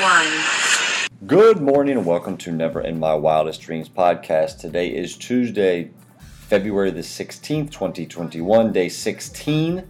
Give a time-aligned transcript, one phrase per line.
[0.00, 0.26] one.
[1.26, 4.58] Good morning and welcome to Never in My Wildest Dreams podcast.
[4.58, 9.86] Today is Tuesday, February the 16th, 2021, day 16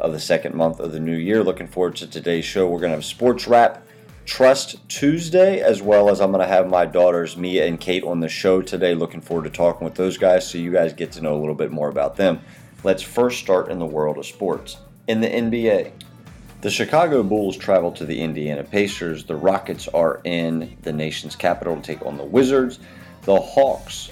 [0.00, 1.44] of the second month of the new year.
[1.44, 2.66] Looking forward to today's show.
[2.66, 3.86] We're going to have sports wrap
[4.26, 8.20] Trust Tuesday, as well as I'm going to have my daughters Mia and Kate on
[8.20, 8.94] the show today.
[8.94, 11.54] Looking forward to talking with those guys so you guys get to know a little
[11.54, 12.40] bit more about them.
[12.82, 14.78] Let's first start in the world of sports.
[15.06, 15.92] In the NBA,
[16.64, 19.24] the Chicago Bulls travel to the Indiana Pacers.
[19.24, 22.78] The Rockets are in the nation's capital to take on the Wizards.
[23.24, 24.10] The Hawks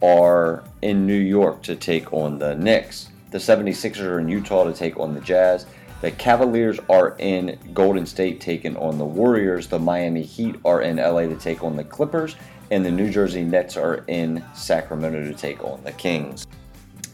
[0.00, 3.08] are in New York to take on the Knicks.
[3.32, 5.66] The 76ers are in Utah to take on the Jazz.
[6.00, 9.66] The Cavaliers are in Golden State taking on the Warriors.
[9.66, 12.36] The Miami Heat are in LA to take on the Clippers.
[12.70, 16.46] And the New Jersey Nets are in Sacramento to take on the Kings.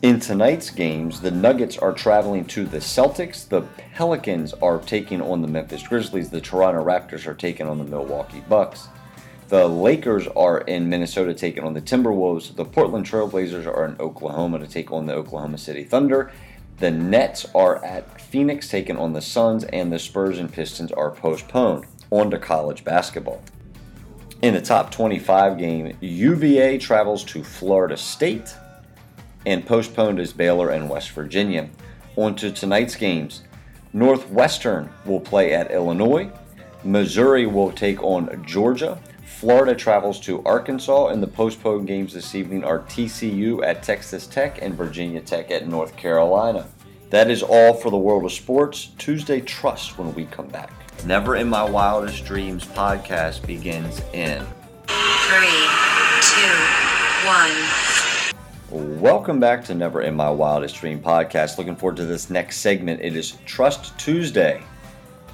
[0.03, 3.49] In tonight's games, the Nuggets are traveling to the Celtics.
[3.49, 3.63] The
[3.95, 6.29] Pelicans are taking on the Memphis Grizzlies.
[6.29, 8.89] The Toronto Raptors are taking on the Milwaukee Bucks.
[9.49, 12.55] The Lakers are in Minnesota taking on the Timberwolves.
[12.55, 16.31] The Portland Trailblazers are in Oklahoma to take on the Oklahoma City Thunder.
[16.77, 21.11] The Nets are at Phoenix taking on the Suns, and the Spurs and Pistons are
[21.11, 21.87] postponed.
[22.11, 23.43] On to college basketball.
[24.43, 28.55] In the top 25 game, UVA travels to Florida State
[29.47, 31.71] and postponed is Baylor and West Virginia.
[32.17, 33.45] On to tonight's games.
[33.93, 36.31] Northwestern will play at Illinois.
[36.85, 38.99] Missouri will take on Georgia.
[39.25, 44.61] Florida travels to Arkansas, and the postponed games this evening are TCU at Texas Tech
[44.63, 46.67] and Virginia Tech at North Carolina.
[47.11, 48.91] That is all for the world of sports.
[48.99, 50.73] Tuesday Trust when we come back.
[51.05, 54.45] Never in My Wildest Dreams podcast begins in
[55.29, 55.67] Three,
[56.23, 58.06] two, one.
[58.69, 61.57] Welcome back to Never in My Wildest Dream podcast.
[61.57, 63.01] Looking forward to this next segment.
[63.01, 64.61] It is Trust Tuesday.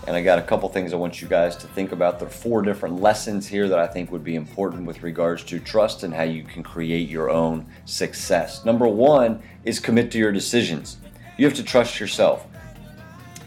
[0.06, 2.19] And I got a couple things I want you guys to think about.
[2.19, 5.59] There are four different lessons here that I think would be important with regards to
[5.59, 8.66] trust and how you can create your own success.
[8.66, 10.99] Number one is commit to your decisions.
[11.38, 12.47] You have to trust yourself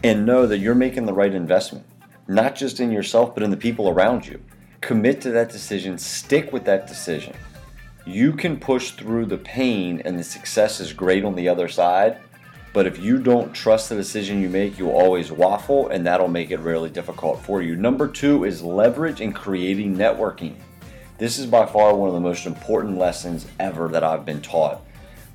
[0.03, 1.85] and know that you're making the right investment,
[2.27, 4.41] not just in yourself, but in the people around you.
[4.81, 7.35] Commit to that decision, stick with that decision
[8.05, 12.17] you can push through the pain and the success is great on the other side.
[12.71, 16.51] But if you don't trust the decision you make, you'll always waffle, and that'll make
[16.51, 17.77] it really difficult for you.
[17.77, 20.55] Number two is leverage and creating networking.
[21.17, 24.81] This is by far one of the most important lessons ever that I've been taught.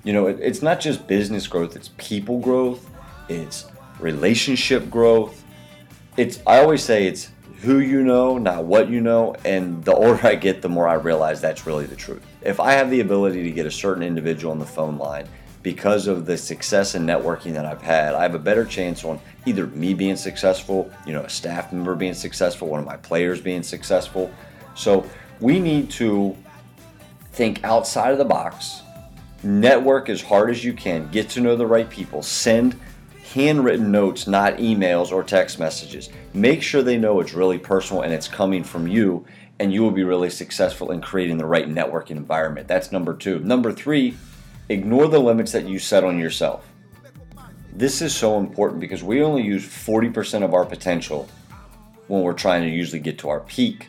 [0.04, 2.91] You know, it, it's not just business growth, it's people growth,
[3.31, 3.66] it's
[3.98, 5.42] relationship growth.
[6.19, 9.34] It's I always say it's who you know, not what you know.
[9.44, 12.22] And the older I get, the more I realize that's really the truth.
[12.43, 15.28] If I have the ability to get a certain individual on the phone line
[15.62, 19.20] because of the success and networking that I've had, I have a better chance on
[19.44, 23.41] either me being successful, you know, a staff member being successful, one of my players
[23.41, 24.31] being successful.
[24.75, 25.04] So
[25.41, 26.34] we need to
[27.32, 28.82] think outside of the box,
[29.43, 32.78] network as hard as you can, get to know the right people, send
[33.32, 36.10] handwritten notes, not emails or text messages.
[36.34, 39.24] Make sure they know it's really personal and it's coming from you,
[39.58, 42.66] and you will be really successful in creating the right networking environment.
[42.66, 43.38] That's number two.
[43.40, 44.16] Number three,
[44.69, 46.66] ignore the limits that you set on yourself.
[47.72, 51.28] This is so important because we only use 40% of our potential
[52.08, 53.86] when we're trying to usually get to our peak.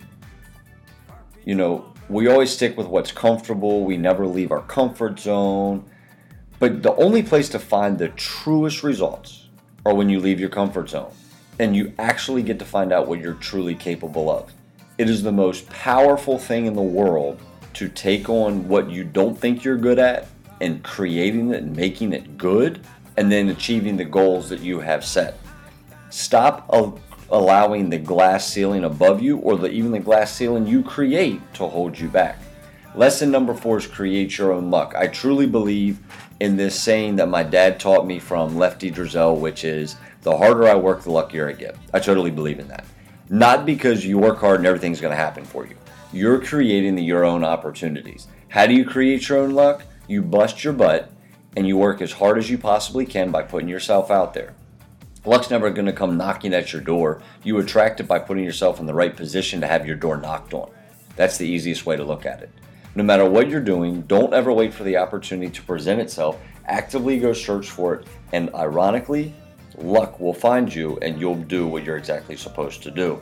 [1.45, 5.83] You know, we always stick with what's comfortable, we never leave our comfort zone
[6.61, 9.47] but the only place to find the truest results
[9.83, 11.11] are when you leave your comfort zone
[11.57, 14.53] and you actually get to find out what you're truly capable of.
[14.99, 17.41] It is the most powerful thing in the world
[17.73, 20.27] to take on what you don't think you're good at
[20.61, 22.79] and creating it and making it good
[23.17, 25.39] and then achieving the goals that you have set.
[26.11, 26.69] Stop
[27.31, 31.65] allowing the glass ceiling above you or the, even the glass ceiling you create to
[31.65, 32.37] hold you back.
[32.93, 34.93] Lesson number four is create your own luck.
[34.97, 35.99] I truly believe
[36.41, 40.67] in this saying that my dad taught me from Lefty Driesell, which is the harder
[40.67, 41.77] I work, the luckier I get.
[41.93, 42.85] I totally believe in that.
[43.29, 45.77] Not because you work hard and everything's going to happen for you.
[46.11, 48.27] You're creating the, your own opportunities.
[48.49, 49.83] How do you create your own luck?
[50.09, 51.09] You bust your butt
[51.55, 54.53] and you work as hard as you possibly can by putting yourself out there.
[55.23, 57.21] Luck's never going to come knocking at your door.
[57.41, 60.53] You attract it by putting yourself in the right position to have your door knocked
[60.53, 60.69] on.
[61.15, 62.49] That's the easiest way to look at it.
[62.93, 66.37] No matter what you're doing, don't ever wait for the opportunity to present itself.
[66.65, 69.33] Actively go search for it, and ironically,
[69.77, 73.21] luck will find you and you'll do what you're exactly supposed to do.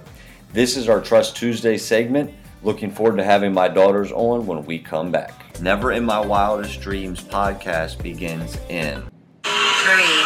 [0.53, 2.33] This is our Trust Tuesday segment.
[2.63, 5.61] Looking forward to having my daughters on when we come back.
[5.61, 9.03] Never in My Wildest Dreams podcast begins in
[9.43, 10.23] Three,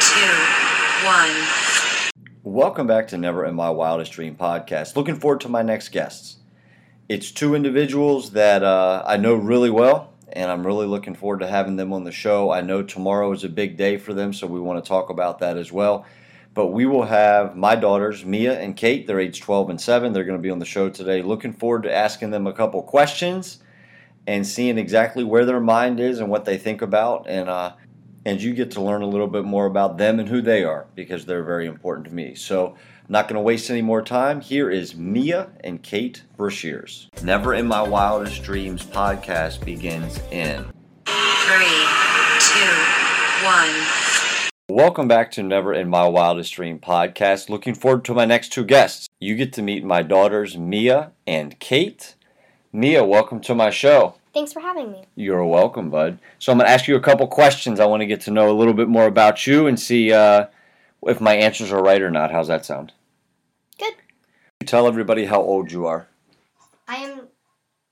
[0.00, 0.36] two,
[1.06, 1.30] one.
[2.44, 4.96] Welcome back to Never in My Wildest Dream podcast.
[4.96, 6.41] Looking forward to my next guests.
[7.12, 11.46] It's two individuals that uh, I know really well, and I'm really looking forward to
[11.46, 12.50] having them on the show.
[12.50, 15.40] I know tomorrow is a big day for them, so we want to talk about
[15.40, 16.06] that as well.
[16.54, 19.06] But we will have my daughters, Mia and Kate.
[19.06, 20.14] They're age 12 and 7.
[20.14, 21.20] They're going to be on the show today.
[21.20, 23.58] Looking forward to asking them a couple questions
[24.26, 27.28] and seeing exactly where their mind is and what they think about.
[27.28, 27.74] And uh,
[28.24, 30.86] and you get to learn a little bit more about them and who they are
[30.94, 32.34] because they're very important to me.
[32.36, 32.76] So
[33.08, 34.40] not going to waste any more time.
[34.40, 37.08] Here is Mia and Kate Brashears.
[37.22, 40.64] Never in My Wildest Dreams podcast begins in
[41.04, 41.86] Three,
[42.38, 44.48] two, one.
[44.68, 47.48] Welcome back to Never in My Wildest Dream podcast.
[47.50, 49.08] Looking forward to my next two guests.
[49.20, 52.14] You get to meet my daughters, Mia and Kate.
[52.72, 54.14] Mia, welcome to my show.
[54.32, 55.04] Thanks for having me.
[55.14, 56.18] You're welcome, bud.
[56.38, 57.80] So I'm going to ask you a couple questions.
[57.80, 60.46] I want to get to know a little bit more about you and see uh,
[61.06, 62.30] if my answers are right or not.
[62.30, 62.92] How's that sound?
[63.78, 63.94] Good.
[64.60, 66.08] You Tell everybody how old you are.
[66.88, 67.28] I am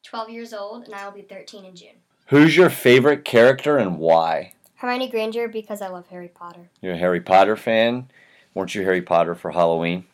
[0.04, 1.96] 12 years old and I will be 13 in June.
[2.26, 4.52] Who's your favorite character and why?
[4.76, 6.70] Hermione Granger because I love Harry Potter.
[6.80, 8.10] You're a Harry Potter fan.
[8.54, 10.04] Weren't you Harry Potter for Halloween?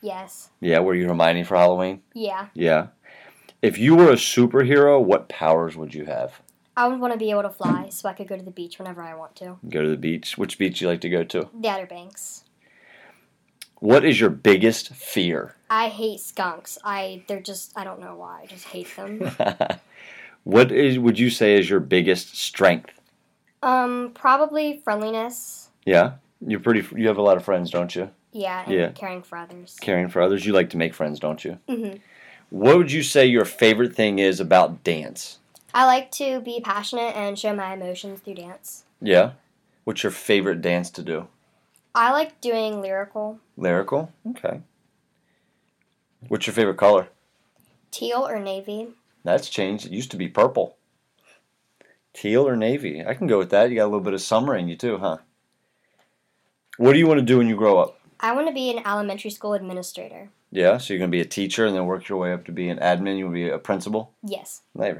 [0.00, 0.50] Yes.
[0.60, 2.02] Yeah, were you Hermione for Halloween?
[2.14, 2.48] Yeah.
[2.54, 2.88] Yeah.
[3.62, 6.40] If you were a superhero, what powers would you have?
[6.76, 8.78] I would want to be able to fly so I could go to the beach
[8.78, 9.58] whenever I want to.
[9.68, 10.36] Go to the beach.
[10.36, 11.48] Which beach you like to go to?
[11.58, 12.44] The Outer Banks.
[13.80, 15.54] What is your biggest fear?
[15.70, 16.78] I hate skunks.
[16.84, 18.42] I they're just I don't know why.
[18.42, 19.20] I just hate them.
[20.44, 22.90] what is would you say is your biggest strength?
[23.62, 25.68] um probably friendliness.
[25.84, 26.14] Yeah,
[26.46, 26.84] you're pretty.
[26.98, 28.10] You have a lot of friends, don't you?
[28.32, 28.88] Yeah, and Yeah.
[28.90, 29.76] caring for others.
[29.80, 30.44] Caring for others.
[30.44, 31.58] You like to make friends, don't you?
[31.68, 32.00] Mhm.
[32.50, 35.38] What would you say your favorite thing is about dance?
[35.76, 38.84] I like to be passionate and show my emotions through dance.
[39.02, 39.32] Yeah.
[39.84, 41.28] What's your favorite dance to do?
[41.94, 44.10] I like doing lyrical, Lyrical.
[44.30, 44.62] Okay.
[46.28, 47.08] What's your favorite color?
[47.90, 48.88] teal or navy.
[49.22, 49.84] That's changed.
[49.84, 50.76] It used to be purple.
[52.14, 53.04] Teal or navy.
[53.04, 53.68] I can go with that.
[53.68, 55.18] You got a little bit of summer in you too, huh?
[56.78, 58.00] What do you want to do when you grow up?
[58.18, 60.30] I want to be an elementary school administrator.
[60.50, 62.52] Yeah, so you're going to be a teacher and then work your way up to
[62.52, 63.18] be an admin.
[63.18, 64.12] You want to be a principal?
[64.22, 64.62] Yes.
[64.74, 64.96] Right.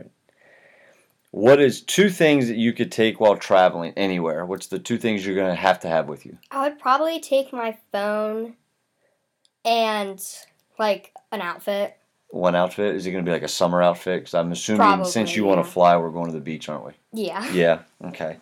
[1.30, 4.46] What is two things that you could take while traveling anywhere?
[4.46, 6.38] What's the two things you're going to have to have with you?
[6.50, 8.54] I would probably take my phone
[9.64, 10.22] and
[10.78, 11.96] like an outfit.
[12.30, 12.94] One outfit?
[12.94, 14.20] Is it going to be like a summer outfit?
[14.20, 16.86] Because I'm assuming since Probably, you want to fly, we're going to the beach, aren't
[16.86, 16.92] we?
[17.12, 17.50] Yeah.
[17.52, 17.80] Yeah.
[18.04, 18.38] Okay.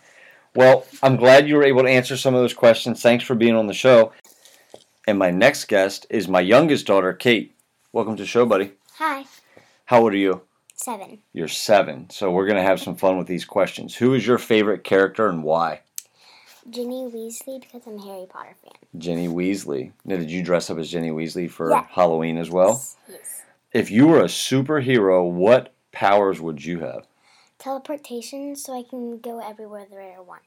[0.54, 3.02] Well, I'm glad you were able to answer some of those questions.
[3.02, 4.12] Thanks for being on the show.
[5.06, 7.56] And my next guest is my youngest daughter, Kate.
[7.92, 8.72] Welcome to the show, buddy.
[8.98, 9.24] Hi.
[9.86, 10.42] How old are you?
[10.74, 11.18] Seven.
[11.32, 12.10] You're seven.
[12.10, 13.94] So we're going to have some fun with these questions.
[13.94, 15.80] Who is your favorite character and why?
[16.68, 18.72] Ginny Weasley because I'm a Harry Potter fan.
[18.98, 19.92] Jenny Weasley.
[20.04, 21.86] Now, did you dress up as Jenny Weasley for Yeah.
[21.90, 22.82] Halloween as well?
[23.08, 23.42] Yes.
[23.72, 27.06] If you were a superhero, what powers would you have?
[27.58, 30.40] Teleportation so I can go everywhere that I want.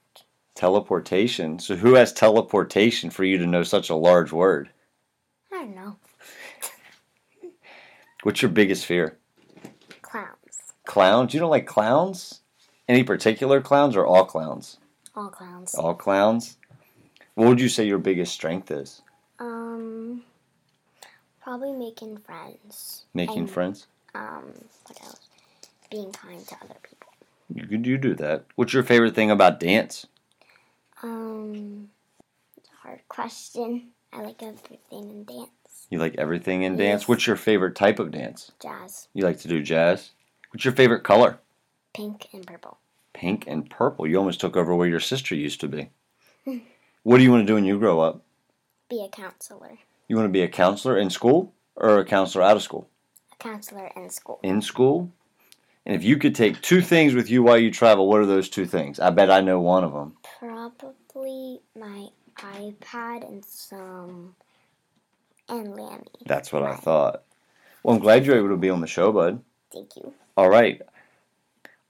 [0.56, 1.60] Teleportation.
[1.60, 4.70] So who has teleportation for you to know such a large word?
[5.54, 5.98] I don't know.
[8.24, 9.18] What's your biggest fear?
[10.12, 10.62] Clowns.
[10.86, 11.34] Clowns?
[11.34, 12.42] You don't like clowns?
[12.88, 14.78] Any particular clowns or all clowns?
[15.16, 15.76] All clowns.
[15.76, 16.58] All clowns?
[17.36, 19.02] What would you say your biggest strength is?
[19.40, 20.24] Um,
[21.42, 23.04] probably making friends.
[23.14, 23.88] Making And- friends?
[24.16, 24.54] Um,
[24.88, 25.20] what else?
[25.92, 27.10] Being kind to other people.
[27.54, 28.46] You could you do that.
[28.56, 30.06] What's your favorite thing about dance?
[31.04, 31.90] Um,
[32.58, 33.90] it's a hard question.
[34.12, 35.50] I like everything in dance.
[35.90, 37.04] You like everything in dance?
[37.04, 37.08] Yes.
[37.08, 38.52] What's your favorite type of dance?
[38.62, 39.08] Jazz.
[39.14, 40.12] You like to do jazz?
[40.52, 41.40] What's your favorite color?
[41.94, 42.78] Pink and purple.
[43.14, 44.06] Pink and purple.
[44.06, 45.90] You almost took over where your sister used to be.
[47.04, 48.22] what do you want to do when you grow up?
[48.90, 49.78] Be a counselor.
[50.08, 52.90] You want to be a counselor in school or a counselor out of school?
[53.34, 54.40] A counselor in school.
[54.44, 55.12] In school?
[55.86, 58.50] And if you could take two things with you while you travel, what are those
[58.50, 59.00] two things?
[59.00, 60.18] I bet I know one of them.
[60.40, 64.36] Probably my iPad and some
[65.50, 66.06] and Lammy.
[66.26, 67.24] That's what I thought.
[67.84, 69.42] Well, I'm glad you're able to be on the show, bud.
[69.72, 70.14] Thank you.
[70.36, 70.82] All right.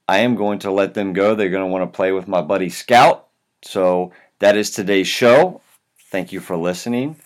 [0.06, 1.34] I am going to let them go.
[1.34, 3.26] They're going to want to play with my buddy Scout.
[3.62, 5.60] So that is today's show.
[6.10, 7.16] Thank you for listening.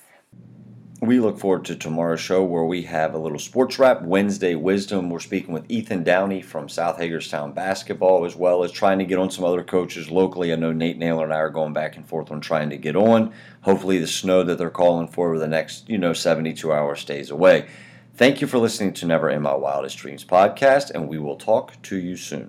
[1.03, 4.03] We look forward to tomorrow's show where we have a little sports wrap.
[4.03, 5.11] Wednesday Wisdom.
[5.11, 9.19] We're speaking with Ethan Downey from South Hagerstown Basketball, as well as trying to get
[9.19, 10.53] on some other coaches locally.
[10.53, 12.95] I know Nate Naylor and I are going back and forth on trying to get
[12.95, 13.33] on.
[13.63, 17.33] Hopefully, the snow that they're calling for over the next, you know, 72 hours stays
[17.33, 17.67] away.
[18.15, 21.83] Thank you for listening to Never in My Wildest Dreams podcast, and we will talk
[21.83, 22.41] to you soon.